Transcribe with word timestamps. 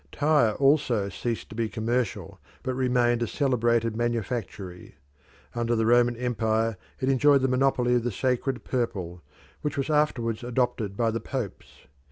Tyre 0.11 0.53
also 0.53 1.09
ceased 1.09 1.49
to 1.49 1.55
be 1.55 1.69
commercial, 1.69 2.39
but 2.63 2.73
remained 2.73 3.21
a 3.21 3.27
celebrated 3.27 3.95
manufactory. 3.95 4.95
Under 5.53 5.75
the 5.75 5.85
Roman 5.85 6.15
empire 6.17 6.75
it 6.99 7.07
enjoyed 7.07 7.43
the 7.43 7.47
monopoly 7.47 7.93
of 7.93 8.03
the 8.03 8.09
sacred 8.11 8.63
purple, 8.63 9.21
which 9.61 9.77
was 9.77 9.91
afterwards 9.91 10.43
adopted 10.43 10.97
by 10.97 11.11
the 11.11 11.19
popes. 11.19 11.85